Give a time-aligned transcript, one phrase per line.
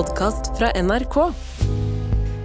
[0.00, 1.16] podkast fra NRK.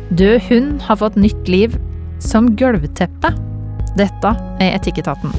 [0.10, 1.76] Død hund har fått nytt liv
[2.20, 3.30] som gulvteppe.
[3.96, 5.32] Dette er Etikketaten.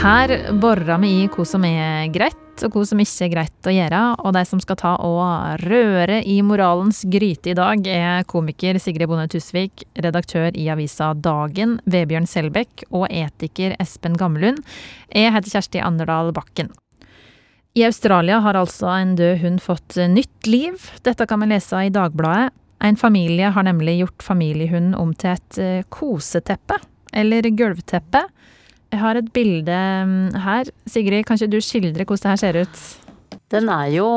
[0.00, 3.74] Her borer vi i hva som er greit, og hva som ikke er greit å
[3.74, 4.00] gjøre.
[4.24, 9.06] Og de som skal ta og røre i moralens gryte i dag, er komiker Sigrid
[9.10, 14.64] Bonde Tusvik, redaktør i avisa Dagen, Vebjørn Selbekk og etiker Espen Gammelund.
[15.14, 16.74] Jeg heter Kjersti Anderdal Bakken.
[17.76, 20.80] I Australia har altså en død hund fått nytt liv.
[21.04, 22.54] Dette kan vi lese i Dagbladet.
[22.80, 26.78] En familie har nemlig gjort familiehunden om til et eh, koseteppe,
[27.12, 28.22] eller gulvteppe.
[28.92, 29.76] Jeg har et bilde
[30.08, 30.72] mm, her.
[30.88, 32.82] Sigrid, kan ikke du skildre hvordan det her ser ut?
[33.52, 34.08] Den er jo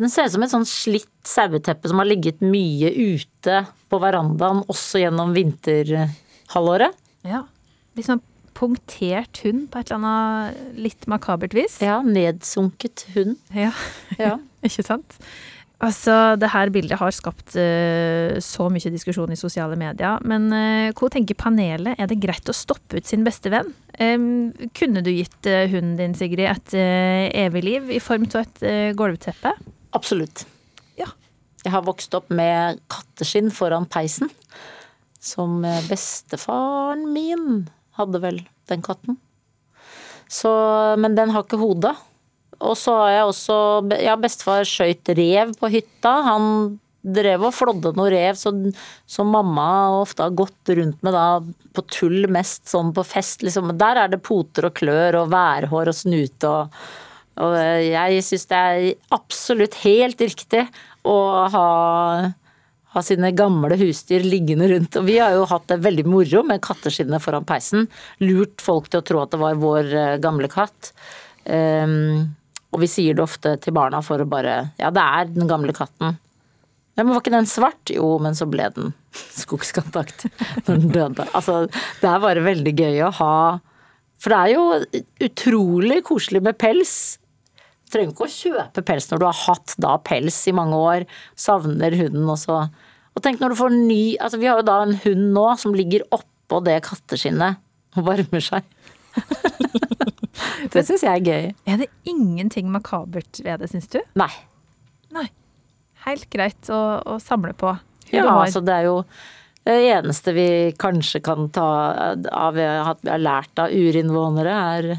[0.00, 4.64] Den ser ut som et sånn slitt saueteppe som har ligget mye ute på verandaen
[4.66, 6.98] også gjennom vinterhalvåret.
[7.22, 7.44] Ja.
[7.94, 8.24] Litt sånn
[8.56, 11.80] punktert hund på et eller annet litt makabert vis.
[11.84, 13.36] Ja, nedsunket hund.
[13.54, 13.72] Ja,
[14.18, 14.38] Ja.
[14.66, 15.18] ikke sant?
[15.84, 20.22] Altså, det her bildet har skapt uh, så mye diskusjon i sosiale medier.
[20.24, 21.98] Men uh, hva tenker panelet?
[22.00, 23.68] Er det greit å stoppe ut sin beste venn?
[23.98, 28.40] Um, kunne du gitt uh, hunden din, Sigrid, et eh, evig liv i form av
[28.46, 29.52] et eh, gulvteppe?
[29.98, 30.46] Absolutt.
[30.96, 31.10] Ja.
[31.66, 34.32] Jeg har vokst opp med katteskinn foran peisen.
[35.20, 37.66] Som eh, bestefaren min
[37.98, 39.18] hadde vel den katten.
[40.30, 40.50] Så,
[40.98, 41.92] men den har ikke hode.
[42.64, 43.58] Og så har jeg også
[44.02, 46.14] Ja, bestefar skøyt rev på hytta.
[46.26, 49.66] Han drev og flådde noe rev som mamma
[50.00, 51.26] ofte har gått rundt med da
[51.76, 53.44] på tull mest sånn på fest.
[53.44, 53.74] Liksom.
[53.78, 56.78] Der er det poter og klør og værhår og snute og
[57.42, 60.60] og jeg syns det er absolutt helt riktig
[61.02, 61.16] å
[61.50, 61.68] ha,
[62.94, 64.98] ha sine gamle husdyr liggende rundt.
[65.00, 67.88] Og vi har jo hatt det veldig moro med katteskinnet foran peisen.
[68.22, 70.92] Lurt folk til å tro at det var vår eh, gamle katt.
[71.44, 72.34] Um,
[72.74, 75.74] og vi sier det ofte til barna for å bare Ja, det er den gamle
[75.76, 76.16] katten.
[76.94, 77.90] Ja, men var ikke den svart?
[77.90, 78.94] Jo, men så ble den
[79.42, 80.26] skogskontakt
[80.66, 81.26] når den døde.
[81.34, 81.64] Altså,
[82.00, 83.34] det er bare veldig gøy å ha
[84.22, 86.94] For det er jo utrolig koselig med pels.
[87.84, 91.06] Du trenger ikke å kjøpe pels når du har hatt da pels i mange år,
[91.38, 92.62] savner hunden og så
[93.14, 95.74] Og tenk når du får ny Altså, vi har jo da en hund nå som
[95.76, 97.60] ligger oppå det katteskinnet
[97.94, 98.64] og varmer seg.
[100.74, 101.44] det syns jeg er gøy.
[101.70, 104.00] Er det ingenting makabert ved det, syns du?
[104.18, 104.30] Nei.
[105.14, 105.28] Nei.
[106.04, 107.70] Helt greit å, å samle på.
[108.10, 108.96] Hun Ja, har- altså det er jo
[109.64, 111.64] det eneste vi kanskje kan ta
[112.28, 114.90] av at vi har lært av urinnvånere, er,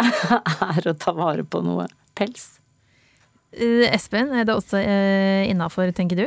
[0.00, 1.86] er å ta vare på noe
[2.18, 2.48] pels.
[3.54, 6.26] Eh, Espen, er det også uh, innafor, tenker du?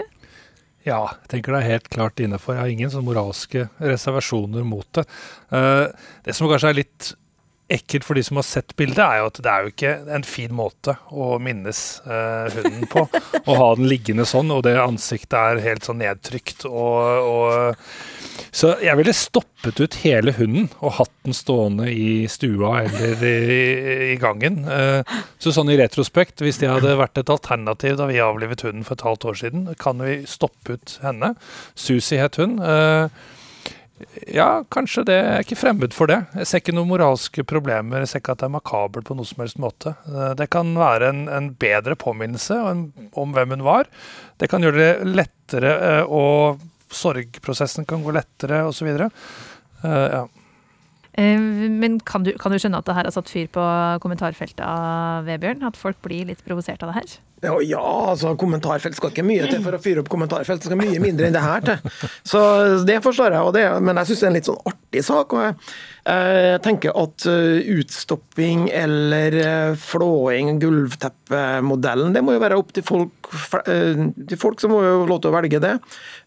[0.81, 2.56] Ja, jeg tenker det er helt klart innafor.
[2.56, 5.03] Jeg har ingen sånn moralske reservasjoner mot det.
[5.53, 5.88] Eh,
[6.25, 7.12] det som kanskje er litt
[7.72, 10.26] ekkelt for de som har sett bildet, er jo at det er jo ikke en
[10.28, 13.06] fin måte å minnes eh, hunden på.
[13.50, 16.68] Å ha den liggende sånn, og det ansiktet er helt sånn nedtrykt.
[16.70, 22.84] Og, og, så jeg ville stoppet ut hele hunden og hatt den stående i stua
[22.86, 23.66] eller i,
[24.12, 24.64] i gangen.
[24.68, 28.88] Eh, så sånn i retrospekt, hvis det hadde vært et alternativ da vi avlivet hunden
[28.88, 31.36] for et halvt år siden, kan vi stoppe ut henne.
[31.80, 32.59] Susi het hun.
[32.59, 33.22] Eh,
[34.28, 36.20] ja, kanskje det Jeg er ikke fremmed for det.
[36.36, 38.04] Jeg ser ikke noen moralske problemer.
[38.04, 39.96] Jeg ser ikke at det er makabert på noen som helst måte.
[40.10, 43.90] Eh, Det kan være en, en bedre påminnelse om, om hvem hun var.
[44.42, 48.90] Det kan gjøre det lettere, eh, og sorgprosessen kan gå lettere, osv.
[48.92, 50.26] Uh, ja.
[51.20, 51.40] Eh,
[51.72, 53.66] Men kan du, kan du skjønne at det her har satt fyr på
[54.04, 55.66] kommentarfeltet av Vebjørn?
[55.68, 57.20] At folk blir litt provosert av det her?
[57.42, 60.62] Ja, ja, altså kommentarfelt skal ikke mye til for å fyre opp kommentarfelt.
[60.62, 61.88] Det skal mye mindre enn det her til.
[62.30, 62.42] Så
[62.86, 65.34] det forstår jeg, det, men jeg syns det er en litt sånn artig sak.
[65.34, 65.56] og jeg
[66.02, 72.86] jeg tenker at eh, utstopping eller eh, flåing, gulvteppemodellen, det må jo være opp til
[72.86, 73.30] folk,
[73.66, 75.76] eh, til folk som må jo lov til å velge det.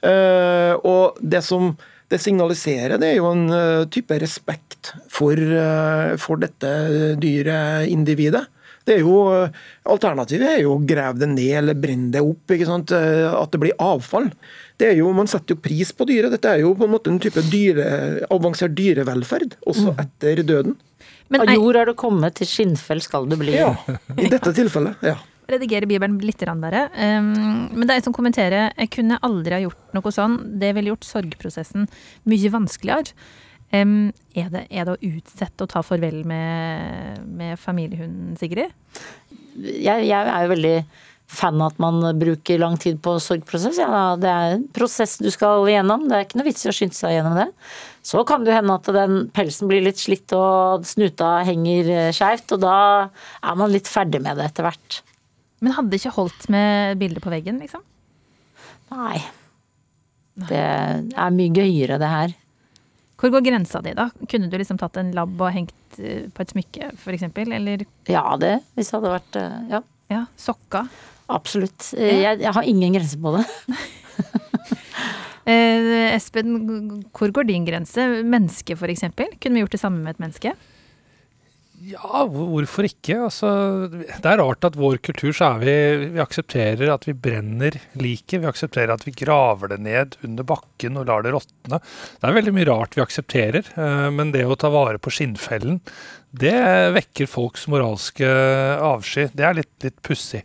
[0.02, 1.76] Eh, Og det som
[2.12, 6.70] det signaliserer, det er jo en eh, type respekt for, eh, for dette
[7.20, 8.44] dyret, individet.
[8.84, 9.54] Det er jo, eh,
[9.88, 12.44] Alternativet er jo å grave det ned eller brenne det opp.
[12.52, 12.92] ikke sant?
[12.92, 14.30] At det blir avfall.
[14.76, 16.34] Det er jo, Man setter jo pris på dyret.
[16.34, 20.76] Dette er jo på en måte en type dyre, avansert dyrevelferd, også etter døden.
[21.32, 23.56] Men Av jord er du kommet, til skinnfell skal du bli.
[23.56, 23.72] Ja,
[24.18, 25.16] I dette tilfellet, ja.
[25.50, 26.88] Redigerer Bibelen litt bare.
[26.94, 30.36] Um, men det er en som kommenterer jeg kunne aldri ha gjort noe sånn.
[30.60, 31.88] Det ville gjort sorgprosessen
[32.30, 33.16] mye vanskeligere.
[33.74, 38.70] Um, er, det, er det å utsette å ta farvel med, med familiehunden, Sigrid?
[39.58, 40.76] Jeg, jeg er jo veldig
[41.34, 43.80] fan av at man bruker lang tid på sorgprosess.
[43.80, 46.06] Ja, det er en prosess du skal igjennom.
[46.10, 47.48] Det er ikke noe vits i å skynde seg gjennom det.
[48.04, 52.62] Så kan det hende at den pelsen blir litt slitt og snuta henger skeivt, og
[52.66, 52.76] da
[53.40, 55.00] er man litt ferdig med det etter hvert.
[55.62, 57.82] Men hadde det ikke holdt med bilder på veggen, liksom?
[58.94, 59.20] Nei.
[60.50, 62.34] Det er mye gøyere, det her.
[63.20, 64.08] Hvor går grensa di, da?
[64.28, 67.22] Kunne du liksom tatt en labb og hengt eh, på et smykke, f.eks.?
[67.46, 68.56] Eller Ja, det.
[68.76, 69.80] Hvis det hadde vært eh, Ja,
[70.12, 70.84] ja, sokka?
[71.32, 71.92] absolutt.
[71.96, 73.46] Eh, Jeg, jeg har ingen grense på det.
[75.44, 76.54] Eh, Espen,
[77.12, 78.00] hvor går din grense?
[78.24, 79.02] Menneske, f.eks.?
[79.12, 80.54] Kunne vi gjort det samme med et menneske?
[81.84, 83.16] Ja, hvorfor ikke?
[83.26, 83.48] Altså,
[83.92, 85.74] det er rart at vår kultur så er vi
[86.14, 88.40] Vi aksepterer at vi brenner liket.
[88.40, 91.80] Vi aksepterer at vi graver det ned under bakken og lar det råtne.
[91.82, 95.82] Det er veldig mye rart vi aksepterer, eh, men det å ta vare på skinnfellen,
[96.34, 96.56] det
[96.96, 98.26] vekker folks moralske
[98.82, 99.28] avsky.
[99.30, 100.42] Det er litt, litt pussig.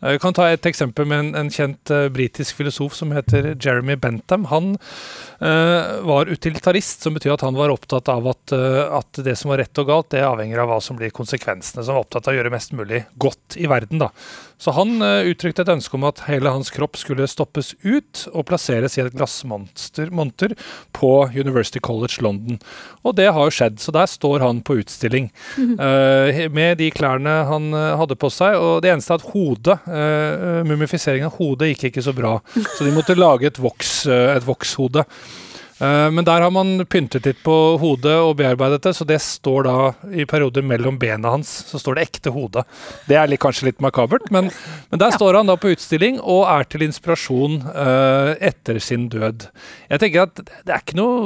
[0.00, 3.54] Vi Jeg kan ta et eksempel med en, en kjent uh, britisk filosof som heter
[3.54, 4.44] Jeremy Bentham.
[4.52, 9.36] Han uh, var utilitarist, som betyr at han var opptatt av at, uh, at det
[9.40, 11.84] som var rett og galt, det avhenger av hva som blir konsekvensene.
[11.84, 14.04] Som var opptatt av å gjøre mest mulig godt i verden.
[14.04, 14.12] da.
[14.58, 18.46] Så han eh, uttrykte et ønske om at hele hans kropp skulle stoppes ut og
[18.48, 20.54] plasseres i et glassmonter
[20.96, 22.60] på University College London.
[23.04, 25.25] Og det har jo skjedd, så der står han på utstilling
[25.58, 28.58] eh, med de klærne han eh, hadde på seg.
[28.60, 32.36] Og det eneste er at hodet, uh, mumifiseringen av hodet gikk ikke så bra,
[32.76, 35.06] så de måtte lage et, voks, eh, et vokshode.
[35.06, 35.45] Eh,
[35.78, 39.74] Men der har man pyntet litt på hodet og bearbeidet det, så det står da
[40.08, 42.62] i perioder mellom bena hans, så står det ekte hode.
[43.04, 44.48] Det er litt, kanskje litt makabert, men,
[44.88, 49.48] men der står han da på utstilling og er til inspirasjon uh, etter sin død.
[49.90, 51.20] Jeg tenker at det er ikke noe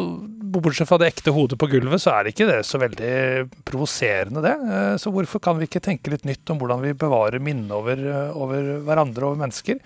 [0.50, 3.14] Bortsett fra det ekte hodet på gulvet, så er det ikke det så veldig
[3.68, 4.56] provoserende, det.
[4.66, 8.00] Uh, så hvorfor kan vi ikke tenke litt nytt om hvordan vi bevarer minnet over,
[8.00, 9.78] eh, over hverandre og mennesker?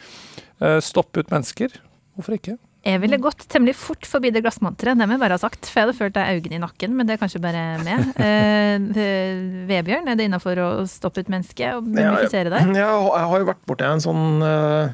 [0.61, 1.77] Eh, Stoppe ut mennesker.
[2.15, 2.57] Hvorfor ikke?
[2.85, 5.71] Jeg ville gått temmelig fort forbi det glassmonteret, det må jeg bare ha sagt.
[5.71, 8.11] For jeg hadde følt deg øynene i nakken, men det er kanskje bare meg.
[8.25, 12.75] Eh, Vebjørn, er det innafor å stoppe ut mennesket og mumifisere deg?
[12.77, 14.93] Ja, jeg har jo vært borti en sånn uh,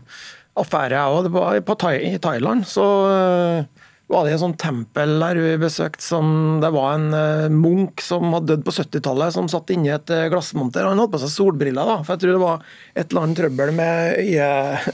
[0.61, 1.27] affære, jeg òg.
[1.27, 6.03] Det var på I Thailand så eh, var det et sånt tempel der vi besøkte
[6.03, 10.11] som Det var en eh, munk som hadde dødd på 70-tallet, som satt inni et
[10.15, 10.87] eh, glassmonter.
[10.89, 12.65] Han hadde på seg solbriller, da, for jeg tror det var
[12.99, 14.49] et eller annet trøbbel med øye,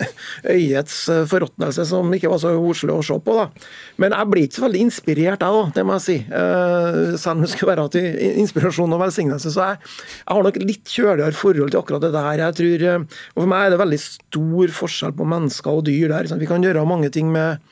[0.57, 3.39] øyets eh, forråtnelse som ikke var så koselig å se på.
[3.41, 3.67] da.
[4.05, 6.19] Men jeg blir ikke så veldig inspirert, jeg, da, det må jeg si.
[6.27, 9.53] Selv om det skulle være til inspirasjon og velsignelse.
[9.55, 9.83] Så jeg,
[10.21, 12.45] jeg har nok litt kjøligere forhold til akkurat det der.
[12.45, 16.29] Jeg tror, og For meg er det veldig stor forskjell på mennesker og dyr der.
[16.29, 16.43] sant?
[16.45, 17.63] Vi kan gjøre mange ting med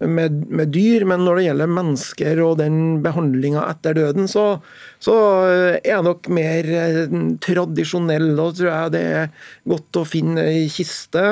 [0.00, 4.44] med, med dyr, men når det gjelder mennesker og den behandlinga etter døden, så,
[5.02, 5.16] så
[5.50, 8.30] er jeg nok mer eh, tradisjonell.
[8.38, 11.24] Da tror jeg det er godt å finne ei kiste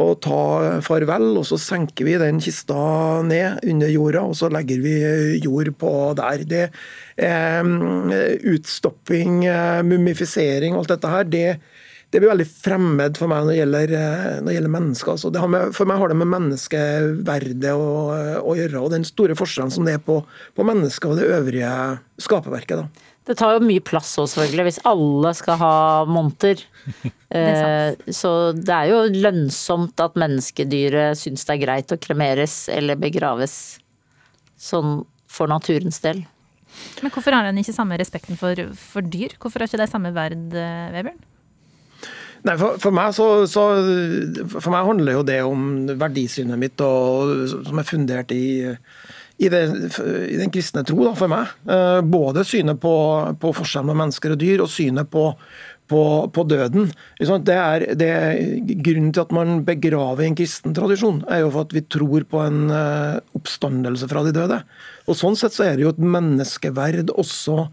[0.00, 2.80] og ta farvel, og så senker vi den kista
[3.26, 4.96] ned under jorda, og så legger vi
[5.44, 6.46] jord på der.
[6.48, 6.64] Det
[7.20, 7.60] eh,
[8.54, 11.48] Utstopping, eh, mumifisering, alt dette her, det
[12.10, 15.12] det blir veldig fremmed for meg når det gjelder, eh, når det gjelder mennesker.
[15.14, 17.92] Altså, det har med, for meg har det med menneskeverdet å,
[18.40, 20.18] å, gjøre, og den store forskjellen som det er på,
[20.56, 21.70] på mennesket og det øvrige
[22.26, 22.82] skaperverket.
[22.82, 23.06] Da.
[23.30, 25.74] Det tar jo mye plass òg, selvfølgelig, hvis alle skal ha
[26.10, 26.66] monter.
[27.30, 32.64] er Eh, Så det er jo lønnsomt at menneskedyret syns det er greit å kremeres
[32.74, 33.54] eller begraves
[34.58, 36.24] sånn for naturens del.
[36.98, 39.36] Men hvorfor har en ikke samme respekten for, for dyr?
[39.38, 41.22] Hvorfor har ikke de samme verd, eh, Vebjørn?
[42.46, 43.64] Nei, for, for, meg så, så,
[44.56, 45.64] for meg handler jo det om
[46.00, 48.70] verdisynet mitt, og, som er fundert i,
[49.36, 49.64] i, det,
[50.00, 51.52] i den kristne tro, da, for meg.
[51.68, 52.94] Eh, Både synet på,
[53.42, 55.26] på forskjellen mellom mennesker og dyr, og synet på,
[55.92, 56.88] på, på døden.
[57.20, 58.40] Det er, det er
[58.86, 62.40] Grunnen til at man begraver en kristen tradisjon, er jo for at vi tror på
[62.46, 64.62] en eh, oppstandelse fra de døde.
[65.10, 67.68] Og Sånn sett så er det jo et menneskeverd også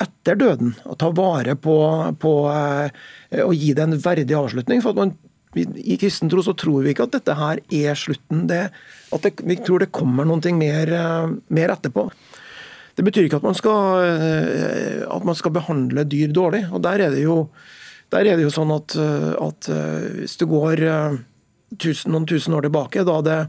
[0.00, 0.74] etter døden.
[0.88, 1.76] Å ta vare på,
[2.20, 4.82] på eh, å gi det en verdig avslutning.
[4.84, 5.16] for at man
[5.58, 8.46] i kristen tro så tror vi ikke at dette her er slutten.
[8.50, 8.68] Det,
[9.10, 12.08] at det, vi tror det kommer noe mer, eh, mer etterpå.
[12.96, 16.66] Det betyr ikke at man, skal, eh, at man skal behandle dyr dårlig.
[16.72, 17.48] og Der er det jo,
[18.10, 21.18] der er det jo sånn at, eh, at eh, hvis du går eh,
[21.78, 23.40] tusen, noen tusen år tilbake, da det,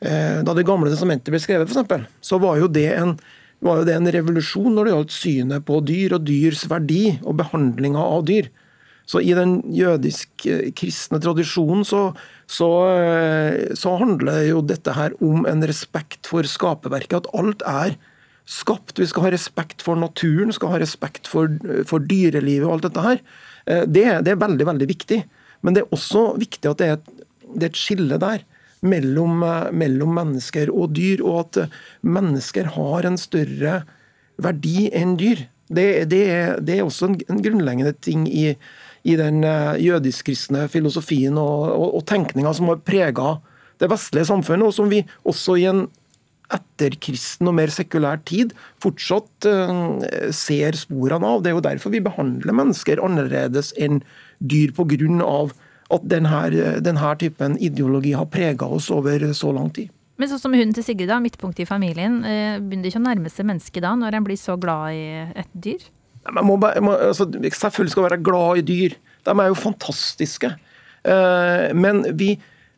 [0.00, 3.16] eh, da det gamle testamentet ble skrevet, f.eks., så var jo det en
[3.64, 7.36] var jo det en revolusjon når det gjaldt synet på dyr og dyrs verdi og
[7.40, 8.48] behandlinga av dyr.
[9.10, 12.02] Så i den jødisk-kristne tradisjonen så,
[12.46, 17.24] så, eh, så, handler jo dette her om en respekt for skaperverket.
[17.24, 17.96] At alt er
[18.46, 19.00] skapt.
[19.00, 21.50] Vi skal ha respekt for naturen, skal ha respekt for,
[21.90, 23.24] for dyrelivet og alt dette her.
[23.66, 25.20] Eh, det, det, er veldig, veldig viktig.
[25.66, 27.12] Men det er også viktig at det er et,
[27.50, 28.46] det er et skille der.
[28.80, 31.72] Mellom, eh, mellom, mennesker og dyr, og at
[32.06, 33.82] mennesker har en større
[34.40, 35.44] verdi enn dyr.
[35.70, 38.54] Det, det, er, det er også en, en grunnleggende ting i,
[39.06, 43.36] i den uh, jødisk-kristne filosofien og, og, og tenkninga som har prega
[43.80, 45.86] det vestlige samfunnet, og som vi også i en
[46.50, 51.44] etterkristen og mer sekulær tid fortsatt uh, ser sporene av.
[51.44, 54.02] Det er jo derfor vi behandler mennesker annerledes enn
[54.40, 55.44] dyr, pga.
[55.90, 56.42] At denne,
[56.84, 59.90] denne typen ideologi har prega oss over så lang tid.
[60.20, 63.32] Men sånn som hunden til Sigrid, da, midtpunktet i familien, uh, begynner ikke å nærme
[63.32, 65.04] seg mennesket da, når en blir så glad i
[65.40, 65.86] et dyr?
[66.36, 68.96] Man må, må, altså, selvfølgelig skal være glad i dyr.
[69.24, 70.52] De er jo fantastiske.
[71.00, 72.34] Uh, men vi,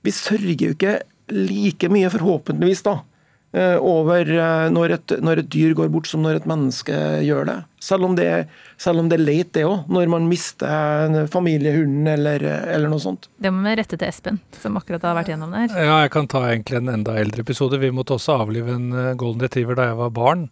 [0.07, 1.01] vi sørger jo ikke
[1.33, 3.12] like mye, forhåpentligvis, da, Eh,
[3.53, 7.57] over eh, når et, når et, dyr går bort som når et menneske gjør det.
[7.83, 8.29] Selv om det,
[8.81, 13.29] selv om det er leit, det òg, når man mister familiehunden eller, eller, noe sånt.
[13.43, 15.77] Det må vi rette til Espen, som akkurat har vært gjennom det her.
[15.85, 17.83] Ja, jeg kan ta egentlig en enda eldre episode.
[17.83, 20.49] Vi måtte også avlive en eh, golden retriever da jeg var barn.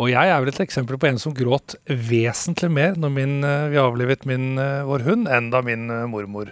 [0.00, 3.34] Og jeg er vel et eksempel på en som gråt vesentlig mer når min,
[3.68, 4.54] vi avlivet min,
[4.88, 6.48] vår hund, enn da min mormor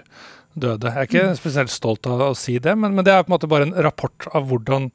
[0.52, 0.90] døde.
[0.92, 3.38] Jeg er ikke spesielt stolt av å si det, men, men det er på en
[3.38, 4.90] måte bare en rapport av hvordan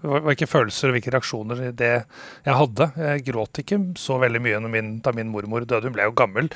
[0.00, 1.90] hvilke følelser og hvilke reaksjoner det
[2.46, 2.88] jeg hadde.
[2.96, 6.50] Jeg gråt ikke så veldig mye min, da min mormor døde, hun ble jo gammel.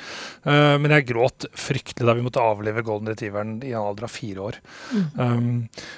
[0.47, 4.13] Uh, men jeg gråt fryktelig da vi måtte avlive golden retrieveren i en alder av
[4.13, 4.59] fire år.
[4.91, 5.05] Mm.
[5.19, 5.51] Um,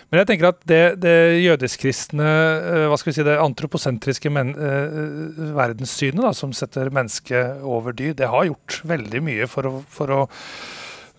[0.10, 4.54] men jeg tenker at det, det jødisk-kristne, uh, hva skal vi si, det antroposentriske men,
[4.58, 9.78] uh, verdenssynet da, som setter mennesket over dyr, det har gjort veldig mye for å,
[9.92, 10.22] for å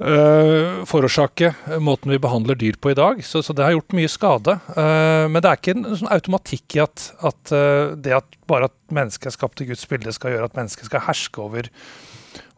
[0.01, 1.53] uh, forårsake
[1.83, 3.23] måten vi behandler dyr på i dag.
[3.25, 4.59] Så, så det har gjort mye skade.
[4.75, 8.71] Uh, men det er ikke en sånn automatikk i at, at uh, det at bare
[8.71, 11.69] at mennesket er skapt i Guds bilde, skal gjøre at mennesket skal herske over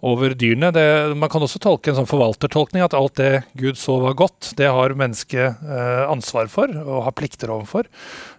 [0.00, 0.70] over dyrene.
[0.72, 0.84] Det,
[1.16, 4.70] man kan også tolke en sånn forvaltertolkning, at alt det Gud så var godt, det
[4.72, 7.88] har mennesket eh, ansvar for og har plikter overfor.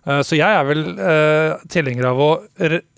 [0.06, 2.32] Eh, så jeg er vel eh, tilhenger av å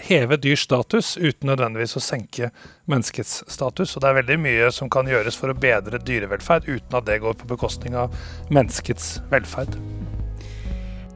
[0.07, 2.53] heve dyrs status uten nødvendigvis å senke
[2.89, 3.95] menneskets status.
[3.95, 7.21] Og det er veldig mye som kan gjøres for å bedre dyrevelferd uten at det
[7.23, 8.15] går på bekostning av
[8.53, 9.75] menneskets velferd.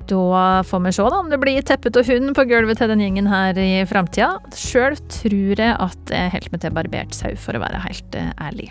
[0.08, 3.02] Da får vi se da, om det blir teppet og hund på gulvet til den
[3.04, 4.38] gjengen her i framtida.
[4.56, 8.30] Sjøl tror jeg at jeg holder meg til barbert sau, for å være helt uh,
[8.48, 8.70] ærlig.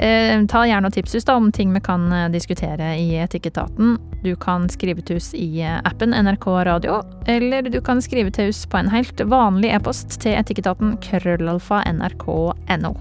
[0.00, 3.98] Eh, ta gjerne og tips oss da om ting vi kan uh, diskutere i Etikketaten.
[4.24, 8.54] Du kan skrive til oss i uh, appen NRK Radio, eller du kan skrive til
[8.54, 12.94] oss på en helt vanlig e-post til Etikketaten krøllalfa nrk.no.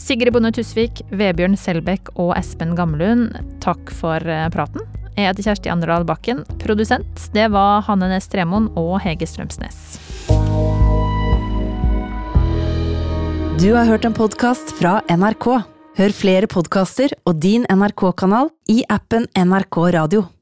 [0.00, 4.24] Sigrid Bonde Tusvik, Vebjørn Selbekk og Espen Gamlund, takk for
[4.54, 4.88] praten.
[5.16, 6.44] Jeg heter Kjersti Anderdal Bakken.
[6.62, 9.98] Produsent det var Hanne Næss Tremoen og Hege Strømsnes.
[13.60, 15.50] Du har hørt en podkast fra NRK.
[16.00, 20.30] Hør flere podkaster og din NRK-kanal i appen NRK Radio.